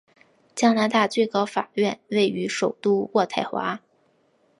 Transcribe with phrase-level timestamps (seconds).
[0.55, 3.81] 加拿大最高法院位置于首都渥太华。